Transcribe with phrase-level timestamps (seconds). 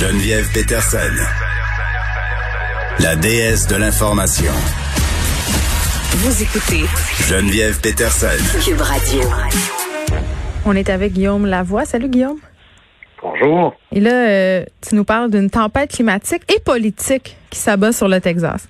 [0.00, 1.12] Geneviève Peterson,
[3.00, 4.52] la déesse de l'information.
[6.18, 6.86] Vous écoutez
[7.26, 8.60] Geneviève Peterson.
[8.64, 9.22] Cube Radio.
[10.66, 11.84] On est avec Guillaume Lavoie.
[11.84, 12.38] Salut Guillaume.
[13.20, 13.74] Bonjour.
[13.90, 18.20] Et là, euh, tu nous parles d'une tempête climatique et politique qui s'abat sur le
[18.20, 18.68] Texas.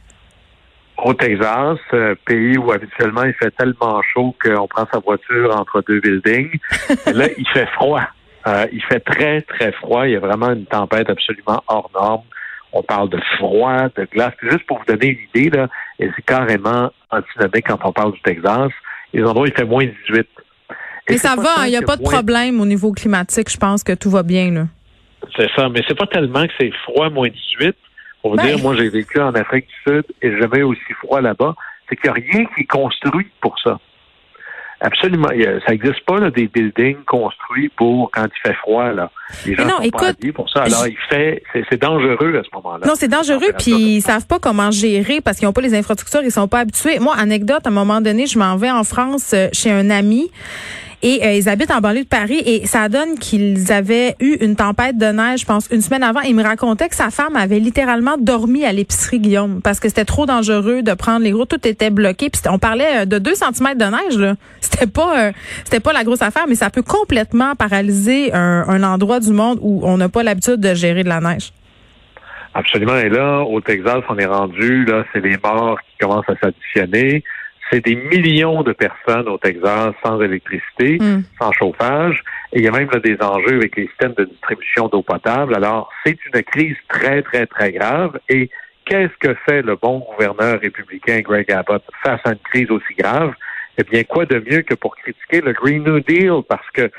[0.97, 5.83] Au Texas, euh, pays où habituellement il fait tellement chaud qu'on prend sa voiture entre
[5.87, 6.59] deux buildings.
[7.13, 8.09] là, il fait froid.
[8.49, 10.07] Euh, il fait très, très froid.
[10.07, 12.23] Il y a vraiment une tempête absolument hors norme.
[12.73, 14.35] On parle de froid, de glace.
[14.43, 15.69] juste pour vous donner une idée, là,
[15.99, 18.71] et c'est carrément antinomique quand on parle du Texas.
[19.13, 20.27] Les endroits, il fait moins 18.
[21.09, 23.51] Mais ça va, il n'y a pas de problème au niveau climatique.
[23.51, 24.51] Je pense que tout va bien.
[24.51, 24.65] là.
[25.37, 27.75] C'est ça, mais c'est pas tellement que c'est froid, moins 18.
[28.21, 28.47] Pour vous Ben.
[28.47, 31.55] dire, moi, j'ai vécu en Afrique du Sud et jamais aussi froid là-bas.
[31.89, 33.79] C'est qu'il n'y a rien qui est construit pour ça.
[34.81, 35.29] Absolument.
[35.67, 38.93] Ça n'existe pas là, des buildings construits pour quand il fait froid.
[38.93, 39.11] Là.
[39.45, 40.63] Les gens Mais non, sont écoute, pour ça.
[40.63, 42.87] Alors, je- il fait, c'est, c'est dangereux à ce moment-là.
[42.87, 46.21] Non, c'est dangereux, puis ils savent pas comment gérer parce qu'ils n'ont pas les infrastructures,
[46.23, 46.99] ils sont pas habitués.
[47.01, 50.31] Moi, anecdote, à un moment donné, je m'en vais en France euh, chez un ami.
[51.03, 54.57] Et euh, ils habitent en banlieue de Paris et ça donne qu'ils avaient eu une
[54.57, 56.21] tempête de neige, je pense, une semaine avant.
[56.23, 60.05] Il me racontait que sa femme avait littéralement dormi à l'épicerie, Guillaume, parce que c'était
[60.05, 61.51] trop dangereux de prendre les routes.
[61.51, 62.31] Tout était bloqué.
[62.31, 64.19] Puis on parlait euh, de 2 cm de neige.
[64.19, 64.35] là.
[64.61, 65.33] C'était pas, euh,
[65.65, 69.59] c'était pas la grosse affaire, mais ça peut complètement paralyser un, un endroit du monde
[69.61, 71.53] où on n'a pas l'habitude de gérer de la neige.
[72.55, 72.97] Absolument.
[72.97, 77.23] Et là, au Texas, on est rendu, là, c'est les morts qui commencent à s'additionner.
[77.71, 81.23] C'est des millions de personnes au Texas sans électricité, Mm.
[81.41, 82.23] sans chauffage.
[82.53, 85.55] Et il y a même là, des enjeux avec les systèmes de distribution d'eau potable.
[85.55, 88.19] Alors, c'est une crise très, très, très grave.
[88.31, 88.49] Et
[88.87, 93.35] qu'est-ce que fait le bon gouverneur républicain Greg Abbott face à une crise aussi grave?
[93.77, 96.41] Eh bien, quoi de mieux que pour critiquer le Green New Deal?
[96.49, 96.91] Parce que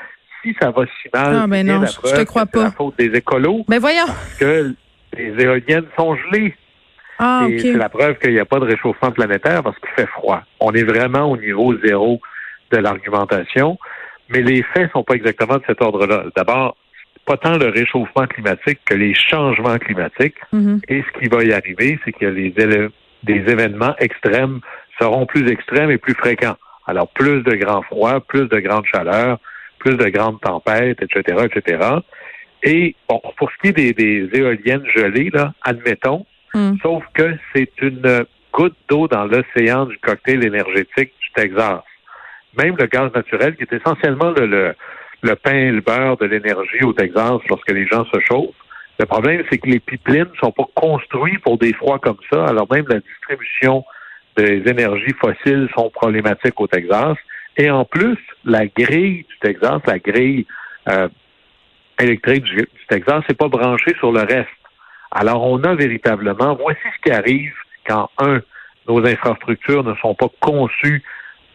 [0.42, 2.44] si ça va si mal, Ah, ben c'est non, la je- je preuve te crois
[2.46, 2.76] que c'est la pas.
[2.76, 4.06] faute des écolos Ben voyons.
[4.38, 4.72] que
[5.16, 6.54] les éoliennes sont gelées.
[7.22, 10.42] Ah, c'est la preuve qu'il n'y a pas de réchauffement planétaire parce qu'il fait froid.
[10.58, 12.18] On est vraiment au niveau zéro
[12.72, 13.78] de l'argumentation,
[14.30, 16.24] mais les faits sont pas exactement de cet ordre-là.
[16.34, 16.76] D'abord,
[17.26, 20.38] pas tant le réchauffement climatique que les changements climatiques.
[20.52, 20.80] Mhm.
[20.88, 22.54] Et ce qui va y arriver, c'est que les
[23.22, 24.60] des événements extrêmes
[24.98, 26.56] seront plus extrêmes et plus fréquents.
[26.86, 29.38] Alors, plus de grands froids, plus de grandes chaleurs,
[29.78, 31.78] plus de grandes tempêtes, etc., etc.
[32.62, 36.24] Et bon, pour ce qui est des, des éoliennes gelées, là, admettons,
[36.54, 36.76] Mm.
[36.82, 41.82] sauf que c'est une goutte d'eau dans l'océan du cocktail énergétique du Texas.
[42.58, 44.74] Même le gaz naturel, qui est essentiellement le, le,
[45.22, 48.54] le pain et le beurre de l'énergie au Texas lorsque les gens se chauffent,
[48.98, 52.44] le problème, c'est que les pipelines ne sont pas construits pour des froids comme ça.
[52.44, 53.82] Alors même la distribution
[54.36, 57.16] des énergies fossiles sont problématiques au Texas.
[57.56, 60.46] Et en plus, la grille du Texas, la grille
[60.88, 61.08] euh,
[61.98, 64.50] électrique du, du Texas, n'est pas branchée sur le reste.
[65.10, 67.52] Alors on a véritablement, voici ce qui arrive
[67.86, 68.40] quand, un,
[68.88, 71.02] nos infrastructures ne sont pas conçues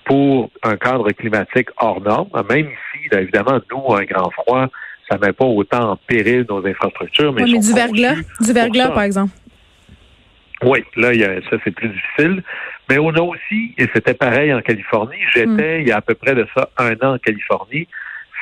[0.05, 2.29] pour un cadre climatique hors norme.
[2.49, 4.67] Même ici, là, évidemment, nous, un grand froid,
[5.09, 7.33] ça ne met pas autant en péril nos infrastructures.
[7.33, 9.33] Mais, sont du verglas, du verglas, par exemple.
[10.63, 12.43] Oui, là, il y a, ça, c'est plus difficile.
[12.89, 16.13] Mais on a aussi, et c'était pareil en Californie, j'étais il y a à peu
[16.13, 17.87] près de ça un an en Californie,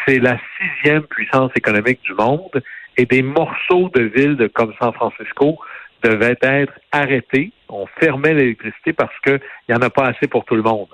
[0.05, 2.61] c'est la sixième puissance économique du monde
[2.97, 5.57] et des morceaux de villes comme San Francisco
[6.03, 7.51] devaient être arrêtés.
[7.69, 9.39] On fermait l'électricité parce qu'il
[9.69, 10.89] n'y en a pas assez pour tout le monde.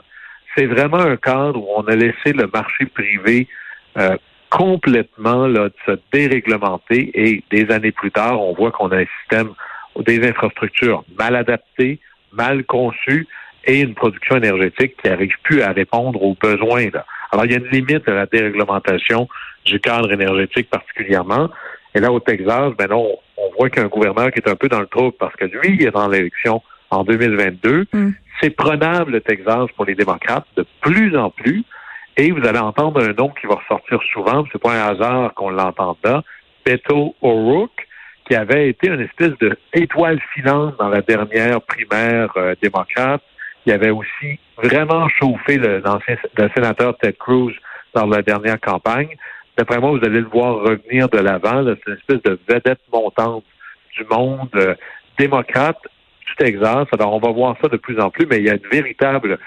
[0.56, 3.48] C'est vraiment un cadre où on a laissé le marché privé
[3.98, 4.18] euh,
[4.50, 9.06] complètement là, de se déréglementer et des années plus tard, on voit qu'on a un
[9.22, 9.53] système
[9.97, 12.00] des infrastructures mal adaptées,
[12.32, 13.28] mal conçues
[13.66, 16.90] et une production énergétique qui n'arrive plus à répondre aux besoins.
[16.94, 17.06] Là.
[17.32, 19.28] Alors, il y a une limite à la déréglementation
[19.66, 21.50] du cadre énergétique particulièrement.
[21.96, 24.50] Et là, au Texas, ben non, on voit qu'il y a un gouverneur qui est
[24.50, 27.86] un peu dans le trouble parce que lui, il est dans l'élection en 2022.
[27.91, 28.09] Mm.
[28.41, 31.64] C'est prenable, le Texas, pour les démocrates, de plus en plus.
[32.18, 35.50] Et vous allez entendre un nom qui va ressortir souvent, c'est pas un hasard qu'on
[35.52, 36.22] l'entende là,
[36.66, 37.88] Beto O'Rourke,
[38.28, 43.22] qui avait été une espèce de étoile filante dans la dernière primaire euh, démocrate.
[43.66, 47.53] Il avait aussi vraiment chauffé le, l'ancien- le sénateur Ted Cruz
[47.94, 49.09] dans la dernière campagne.
[49.59, 51.66] D'après moi, vous allez le voir revenir de l'avant.
[51.66, 53.44] C'est une espèce de vedette montante
[53.97, 54.73] du monde euh,
[55.17, 55.78] démocrate
[56.26, 56.88] du Texas.
[56.94, 59.38] Alors, on va voir ça de plus en plus, mais il y a une véritable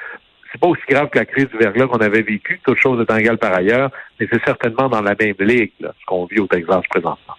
[0.53, 3.17] c'est pas aussi grave que la crise du verglas qu'on avait vécu, toute chose étant
[3.17, 6.83] égale par ailleurs, mais c'est certainement dans la même ligue, ce qu'on vit au Texas
[6.91, 7.37] présentement.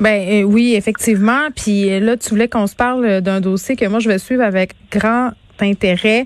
[0.00, 1.50] Ben euh, oui, effectivement.
[1.54, 4.42] Puis euh, là, tu voulais qu'on se parle d'un dossier que moi je vais suivre
[4.42, 6.24] avec grand intérêt,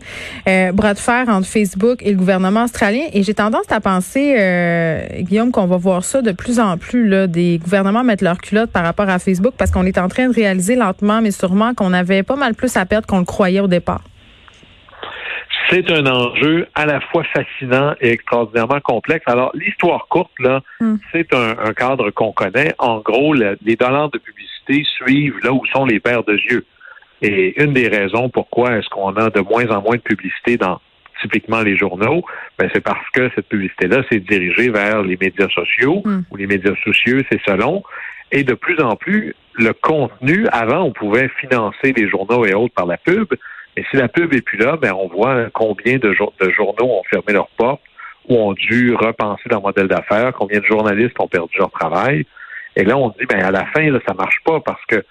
[0.48, 3.04] euh, bras de fer entre Facebook et le gouvernement australien.
[3.12, 7.08] Et j'ai tendance à penser, euh, Guillaume, qu'on va voir ça de plus en plus,
[7.08, 10.28] là, des gouvernements mettre leur culotte par rapport à Facebook parce qu'on est en train
[10.28, 13.60] de réaliser lentement, mais sûrement qu'on avait pas mal plus à perdre qu'on le croyait
[13.60, 14.02] au départ.
[15.68, 19.24] C'est un enjeu à la fois fascinant et extraordinairement complexe.
[19.26, 20.96] Alors, l'histoire courte, là, hmm.
[21.10, 22.72] c'est un, cadre qu'on connaît.
[22.78, 26.64] En gros, les dollars de publicité suivent là où sont les paires de yeux.
[27.22, 30.80] Et une des raisons pourquoi est-ce qu'on a de moins en moins de publicité dans
[31.22, 32.22] typiquement les journaux,
[32.58, 36.22] ben c'est parce que cette publicité-là s'est dirigée vers les médias sociaux hmm.
[36.30, 37.82] ou les médias sociaux, c'est selon.
[38.32, 42.74] Et de plus en plus, le contenu, avant, on pouvait financer les journaux et autres
[42.74, 43.28] par la pub,
[43.76, 47.02] mais si la pub est plus là, ben on voit combien de, de journaux ont
[47.08, 47.82] fermé leurs portes
[48.28, 52.26] ou ont dû repenser leur modèle d'affaires, combien de journalistes ont perdu leur travail.
[52.74, 55.04] Et là, on dit, ben à la fin, là, ça marche pas parce que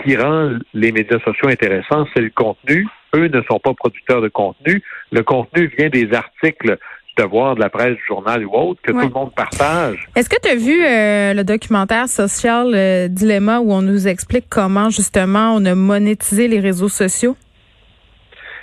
[0.00, 2.86] ce qui rend les médias sociaux intéressants, c'est le contenu.
[3.14, 4.82] Eux ne sont pas producteurs de contenu.
[5.12, 8.92] Le contenu vient des articles du devoir de la presse, du journal ou autre, que
[8.92, 10.08] tout le monde partage.
[10.14, 14.46] Est-ce que tu as vu euh, le documentaire Social euh, Dilemma où on nous explique
[14.48, 17.36] comment justement on a monétisé les réseaux sociaux?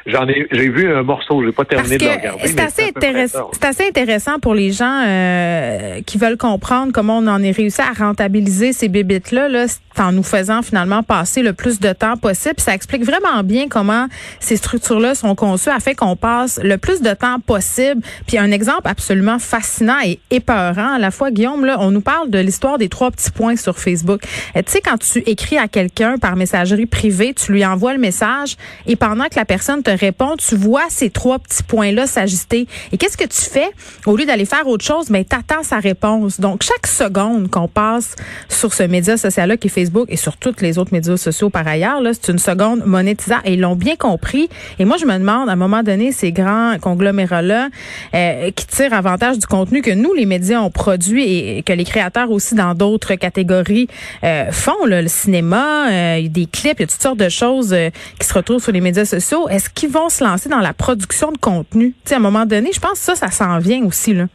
[0.07, 2.47] J'en ai, j'ai vu un morceau, j'ai pas terminé de le regarder.
[2.47, 3.49] C'est assez intéressant.
[3.51, 7.81] C'est assez intéressant pour les gens euh, qui veulent comprendre comment on en est réussi
[7.81, 9.65] à rentabiliser ces bébites là, là,
[9.99, 12.55] en nous faisant finalement passer le plus de temps possible.
[12.59, 14.07] Ça explique vraiment bien comment
[14.39, 18.01] ces structures-là sont conçues afin qu'on passe le plus de temps possible.
[18.27, 22.29] Puis un exemple absolument fascinant et épeurant à la fois, Guillaume, là, on nous parle
[22.29, 24.21] de l'histoire des trois petits points sur Facebook.
[24.55, 28.55] Tu sais, quand tu écris à quelqu'un par messagerie privée, tu lui envoies le message
[28.85, 32.67] et pendant que la personne te répond, tu vois ces trois petits points-là s'ajuster.
[32.91, 33.69] Et qu'est-ce que tu fais?
[34.05, 36.39] Au lieu d'aller faire autre chose, mais ben, attends sa réponse.
[36.39, 38.15] Donc, chaque seconde qu'on passe
[38.49, 41.67] sur ce média social-là qui est Facebook et sur tous les autres médias sociaux par
[41.67, 43.41] ailleurs, là, c'est une seconde monétisable.
[43.45, 44.49] Et ils l'ont bien compris.
[44.79, 47.69] Et moi, je me demande, à un moment donné, ces grands conglomérats-là
[48.13, 51.85] euh, qui tirent avantage du contenu que nous, les médias, ont produit et, que les
[51.85, 53.87] créateurs aussi dans d'autres catégories
[54.23, 57.75] euh, font, là, le cinéma, euh, des clips, il y a toutes sortes de choses
[58.19, 59.47] qui se retrouvent sur les médias sociaux.
[59.49, 61.91] Est-ce qu'ils vont se lancer dans la production de contenu.
[61.91, 64.27] Tu sais, à un moment donné, je pense que ça, ça s'en vient aussi, là.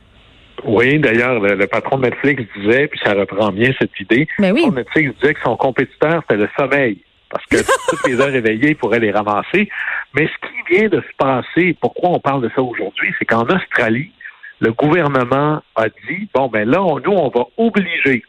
[0.64, 4.54] Oui, d'ailleurs, le, patron de Netflix disait, puis ça reprend bien cette idée, Mais ben
[4.54, 4.70] oui.
[4.70, 6.99] Netflix disait que son compétiteur, c'était le sommeil,
[7.31, 7.56] parce que
[7.88, 9.69] toutes les heures éveillées, il pourrait les ramasser.
[10.14, 13.44] Mais ce qui vient de se passer, pourquoi on parle de ça aujourd'hui, c'est qu'en
[13.44, 14.12] Australie,
[14.60, 18.22] le gouvernement a dit, bon, ben là, nous, on va obliger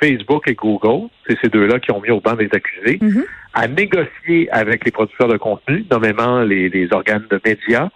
[0.00, 3.24] Facebook et Google, c'est ces deux-là qui ont mis au banc des accusés, mm-hmm.
[3.54, 7.88] à négocier avec les producteurs de contenu, nommément les, les organes de médias,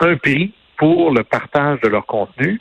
[0.00, 2.60] un prix pour le partage de leur contenu.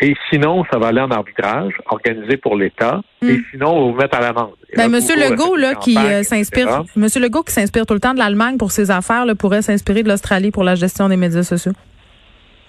[0.00, 3.00] Et sinon, ça va aller en arbitrage, organisé pour l'État.
[3.20, 3.44] Et hmm.
[3.50, 4.52] sinon, on va vous mettre à l'amende.
[4.76, 8.18] Ben, Monsieur Legault, là, qui euh, s'inspire, Monsieur Legault, qui s'inspire tout le temps de
[8.20, 11.72] l'Allemagne pour ses affaires, là, pourrait s'inspirer de l'Australie pour la gestion des médias sociaux.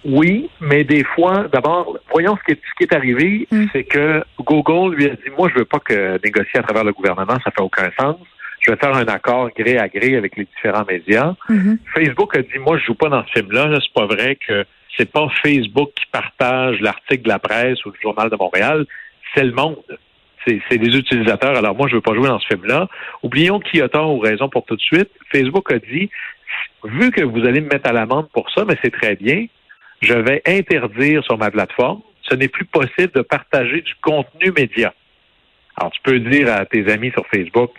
[0.06, 3.66] Oui, mais des fois, d'abord, voyons ce qui est, ce qui est arrivé, hmm.
[3.74, 6.94] c'est que Google lui a dit, moi, je veux pas que négocier à travers le
[6.94, 8.18] gouvernement, ça fait aucun sens
[8.62, 11.34] je vais faire un accord gré à gré avec les différents médias.
[11.50, 11.78] Mm-hmm.
[11.94, 13.80] Facebook a dit, moi, je joue pas dans ce film-là.
[13.82, 14.66] c'est pas vrai que
[14.98, 18.86] c'est pas Facebook qui partage l'article de la presse ou du journal de Montréal.
[19.34, 19.78] C'est le monde.
[20.46, 21.56] C'est des utilisateurs.
[21.56, 22.88] Alors moi, je veux pas jouer dans ce film-là.
[23.22, 25.10] Oublions qui a tort ou raison pour tout de suite.
[25.32, 26.10] Facebook a dit,
[26.84, 29.46] vu que vous allez me mettre à l'amende pour ça, mais c'est très bien,
[30.02, 32.02] je vais interdire sur ma plateforme.
[32.22, 34.94] Ce n'est plus possible de partager du contenu média.
[35.78, 37.72] Alors, tu peux dire à tes amis sur Facebook,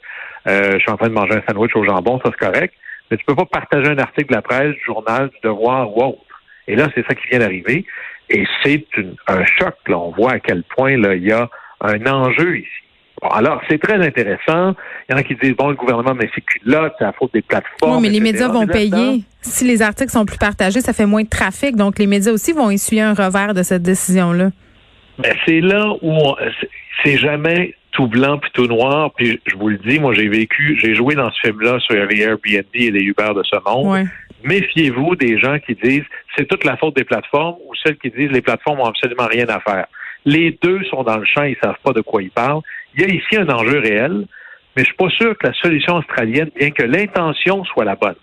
[0.47, 2.75] euh, je suis en train de manger un sandwich au jambon, ça c'est correct.
[3.11, 6.03] Mais tu peux pas partager un article de la presse, du journal, du devoir ou
[6.03, 6.25] autre.
[6.67, 7.85] Et là, c'est ça qui vient d'arriver.
[8.29, 8.87] Et c'est
[9.27, 9.75] un choc.
[9.89, 9.99] Là.
[9.99, 11.51] On voit à quel point là, il y a
[11.81, 12.80] un enjeu ici.
[13.23, 14.75] Alors, c'est très intéressant.
[15.09, 17.33] Il y en a qui disent, bon, le gouvernement met ses là, c'est la faute
[17.35, 17.97] des plateformes.
[17.97, 19.23] Oui, mais les médias vont payer.
[19.43, 21.77] Si les articles sont plus partagés, ça fait moins de trafic.
[21.77, 24.51] Donc, les médias aussi vont essuyer un revers de cette décision-là.
[25.19, 26.35] Ben, c'est là où
[27.05, 29.13] c'est jamais tout blanc puis tout noir.
[29.17, 32.21] Puis je vous le dis, moi j'ai vécu, j'ai joué dans ce film-là sur les
[32.21, 34.07] Airbnb et les Uber de ce monde.
[34.43, 36.05] Méfiez-vous des gens qui disent
[36.37, 39.47] c'est toute la faute des plateformes ou celles qui disent les plateformes ont absolument rien
[39.49, 39.87] à faire.
[40.25, 42.61] Les deux sont dans le champ, ils savent pas de quoi ils parlent.
[42.95, 44.27] Il y a ici un enjeu réel,
[44.77, 48.17] mais je suis pas sûr que la solution australienne, bien que l'intention soit la bonne,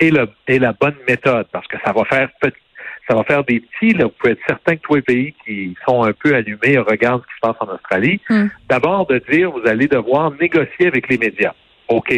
[0.00, 2.28] le, est la bonne méthode, parce que ça va faire
[3.08, 3.94] ça va faire des petits.
[3.94, 4.04] Là.
[4.04, 7.26] Vous pouvez être certain que tous les pays qui sont un peu allumés regardent ce
[7.26, 8.20] qui se passe en Australie.
[8.30, 8.46] Hmm.
[8.68, 11.52] D'abord, de dire, vous allez devoir négocier avec les médias.
[11.88, 12.14] OK.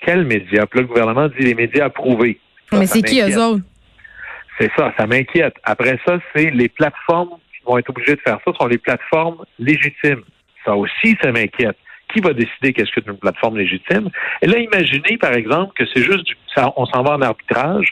[0.00, 0.66] Quels médias?
[0.66, 2.38] Puis là, le gouvernement dit les médias approuvés.
[2.70, 3.64] Ça, Mais c'est qui eux autres?
[4.60, 5.54] C'est ça, ça m'inquiète.
[5.64, 9.44] Après ça, c'est les plateformes qui vont être obligées de faire ça, sont les plateformes
[9.58, 10.22] légitimes.
[10.68, 11.76] Ça aussi, ça m'inquiète.
[12.12, 14.08] Qui va décider qu'est-ce que c'est une plateforme légitime?
[14.42, 17.88] Et là, imaginez, par exemple, que c'est juste du, ça, on s'en va en arbitrage.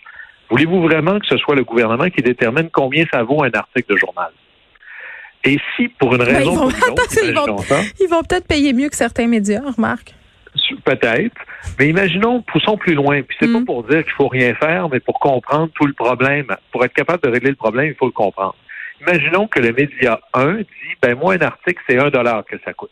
[0.51, 3.97] Voulez-vous vraiment que ce soit le gouvernement qui détermine combien ça vaut un article de
[3.97, 4.31] journal?
[5.45, 7.81] Et si, pour une Ben, raison ils vont- ou une autre, ils vont- imaginons ça,
[8.01, 10.13] Ils vont peut-être payer mieux que certains médias, remarque.
[10.85, 11.37] Peut-être.
[11.79, 13.23] Mais imaginons, poussons plus loin.
[13.23, 13.61] Puis c'est Mm.
[13.61, 16.47] pas pour dire qu'il faut rien faire, mais pour comprendre tout le problème.
[16.73, 18.57] Pour être capable de régler le problème, il faut le comprendre.
[19.01, 20.67] Imaginons que le média 1 dit,
[21.03, 22.91] ben moi, un article, c'est un dollar que ça coûte.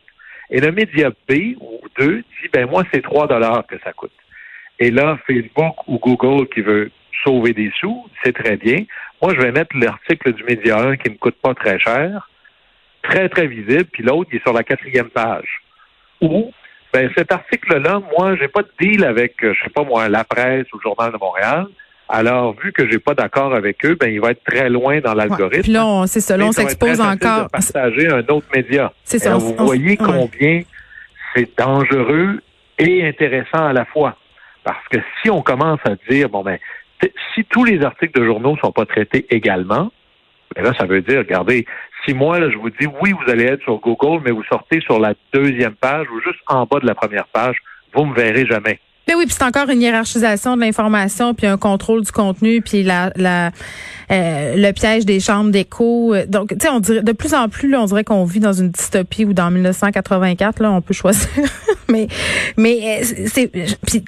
[0.50, 4.12] Et le média B ou 2 dit, ben moi, c'est 3 dollars que ça coûte.
[4.78, 6.90] Et là, Facebook ou Google qui veut
[7.22, 8.84] sauver des sous, c'est très bien.
[9.22, 12.28] Moi, je vais mettre l'article du média 1 qui ne me coûte pas très cher,
[13.02, 15.62] très, très visible, puis l'autre, il est sur la quatrième page.
[16.20, 16.52] Ou,
[16.92, 20.24] ben, cet article-là, moi, j'ai pas de deal avec, euh, je sais pas moi, la
[20.24, 21.66] presse ou le Journal de Montréal.
[22.08, 25.12] Alors, vu que j'ai pas d'accord avec eux, ben, il va être très loin dans
[25.12, 25.16] Ouais.
[25.26, 25.74] l'algorithme.
[25.76, 27.44] On- c'est ça, on s'expose encore.
[27.44, 28.92] De partager un autre média.
[29.04, 29.96] C'est ça, on- vous on- voyez ouais.
[29.96, 30.62] combien
[31.34, 32.40] c'est dangereux
[32.78, 34.16] et intéressant à la fois.
[34.64, 36.58] Parce que si on commence à dire, bon ben,
[37.34, 39.90] si tous les articles de journaux sont pas traités également,
[40.54, 41.66] ben là, ça veut dire, regardez,
[42.04, 44.80] si moi, là, je vous dis, oui, vous allez être sur Google, mais vous sortez
[44.82, 47.56] sur la deuxième page ou juste en bas de la première page,
[47.94, 48.78] vous me verrez jamais.
[49.06, 52.82] Ben oui, puis c'est encore une hiérarchisation de l'information, puis un contrôle du contenu, puis
[52.82, 53.50] la, la
[54.10, 56.14] euh, le piège des chambres d'écho.
[56.28, 58.52] Donc, tu sais, on dirait de plus en plus, là, on dirait qu'on vit dans
[58.52, 60.60] une dystopie ou dans 1984.
[60.60, 61.28] Là, on peut choisir.
[61.88, 62.08] mais,
[62.56, 63.48] mais euh, c'est,
[63.86, 64.04] puis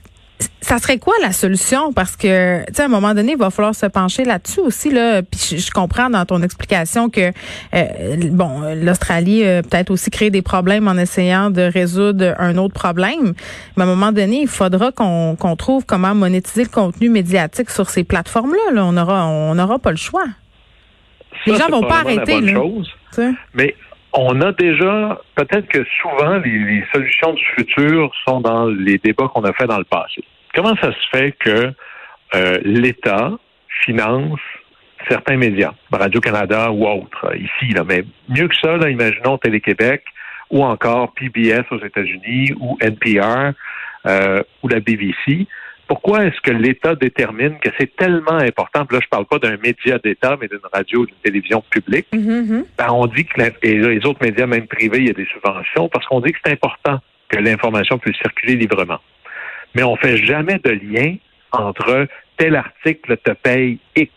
[0.60, 1.92] ça serait quoi la solution?
[1.92, 4.90] Parce que, tu sais, à un moment donné, il va falloir se pencher là-dessus aussi.
[4.90, 5.22] Là.
[5.22, 7.32] Puis je, je comprends dans ton explication que,
[7.74, 12.74] euh, bon, l'Australie euh, peut-être aussi créer des problèmes en essayant de résoudre un autre
[12.74, 13.34] problème.
[13.76, 17.70] Mais à un moment donné, il faudra qu'on qu'on trouve comment monétiser le contenu médiatique
[17.70, 18.74] sur ces plateformes-là.
[18.74, 18.84] Là.
[18.84, 20.24] On aura on n'aura pas le choix.
[21.46, 22.54] Les gens vont pas arrêter, là.
[22.54, 22.90] chose.
[23.54, 23.74] Mais
[24.16, 29.44] on a déjà, peut-être que souvent, les, solutions du futur sont dans les débats qu'on
[29.44, 30.24] a fait dans le passé.
[30.54, 31.72] Comment ça se fait que
[32.34, 33.32] euh, l'État
[33.84, 34.40] finance
[35.08, 40.02] certains médias, Radio-Canada ou autres, euh, ici, là, mais mieux que ça, là, imaginons Télé-Québec
[40.50, 43.52] ou encore PBS aux États-Unis ou NPR
[44.06, 45.46] euh, ou la BBC.
[45.88, 49.56] Pourquoi est-ce que l'État détermine que c'est tellement important, puis là je parle pas d'un
[49.56, 52.64] média d'État, mais d'une radio ou d'une télévision publique, Mhm, mhm.
[52.76, 55.26] ben, on dit que la- et les autres médias, même privés, il y a des
[55.26, 58.98] subventions parce qu'on dit que c'est important que l'information puisse circuler librement.
[59.74, 61.16] Mais on fait jamais de lien
[61.52, 64.10] entre tel article te paye X.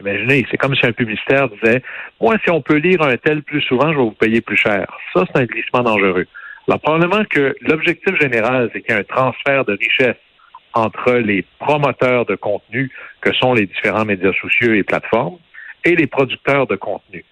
[0.00, 1.82] Imaginez, c'est comme si un publicitaire disait
[2.20, 4.86] Moi, si on peut lire un tel plus souvent, je vais vous payer plus cher.
[5.14, 6.26] Ça, c'est un glissement dangereux.
[6.68, 10.16] Alors, probablement que l'objectif général, c'est qu'il y ait un transfert de richesse
[10.74, 12.90] entre les promoteurs de contenu
[13.20, 15.38] que sont les différents médias sociaux et plateformes
[15.84, 17.24] et les producteurs de contenu.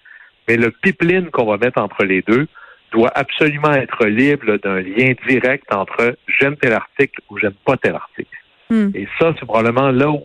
[0.47, 2.47] Mais le pipeline qu'on va mettre entre les deux
[2.91, 7.95] doit absolument être libre d'un lien direct entre j'aime tel article ou j'aime pas tel
[7.95, 8.37] article.
[8.69, 8.91] Hmm.
[8.93, 10.21] Et ça, c'est probablement là où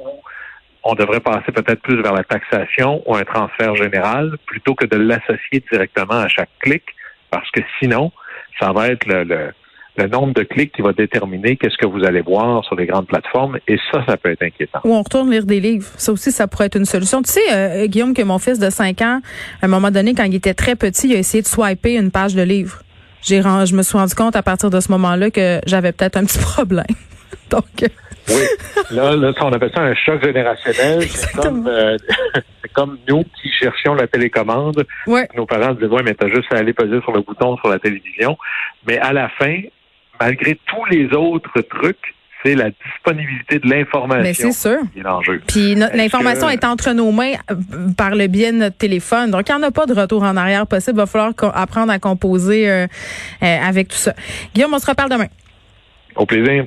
[0.84, 4.96] on devrait passer peut-être plus vers la taxation ou un transfert général plutôt que de
[4.96, 6.84] l'associer directement à chaque clic,
[7.30, 8.12] parce que sinon,
[8.60, 9.52] ça va être le, le,
[9.98, 13.06] le nombre de clics qui va déterminer qu'est-ce que vous allez voir sur les grandes
[13.06, 14.80] plateformes, et ça, ça peut être inquiétant.
[14.84, 15.88] Ou on retourne lire des livres.
[15.96, 17.22] Ça aussi, ça pourrait être une solution.
[17.22, 19.20] Tu sais, euh, Guillaume, que mon fils de 5 ans,
[19.60, 22.10] à un moment donné, quand il était très petit, il a essayé de swiper une
[22.10, 22.78] page de livre.
[23.22, 26.24] J'ai, je me suis rendu compte à partir de ce moment-là que j'avais peut-être un
[26.24, 26.86] petit problème.
[27.50, 27.88] Donc, euh,
[28.28, 28.42] Oui.
[28.90, 31.02] Là, là, on appelle ça un choc générationnel.
[31.02, 31.96] C'est comme, euh,
[32.74, 34.86] comme nous qui cherchions la télécommande.
[35.06, 35.26] ouais.
[35.34, 37.78] Nos parents disaient, ouais, mais t'as juste à aller peser sur le bouton sur la
[37.78, 38.36] télévision.
[38.86, 39.60] Mais à la fin,
[40.20, 44.78] malgré tous les autres trucs, c'est la disponibilité de Mais l'information c'est sûr.
[44.92, 45.42] qui est l'enjeu.
[45.48, 47.56] Puis no- l'information que- est entre nos mains euh,
[47.96, 49.32] par le biais de notre téléphone.
[49.32, 50.96] Donc, il n'y en a pas de retour en arrière possible.
[50.98, 52.86] Il va falloir co- apprendre à composer euh,
[53.42, 54.14] euh, avec tout ça.
[54.54, 55.26] Guillaume, on se reparle demain.
[56.14, 56.64] Au plaisir.